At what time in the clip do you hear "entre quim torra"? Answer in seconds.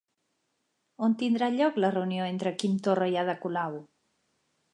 2.31-3.11